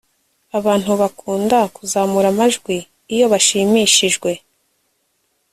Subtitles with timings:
[0.59, 2.75] abantu bakunda kuzamura amajwi
[3.13, 4.31] iyo bashimishijwe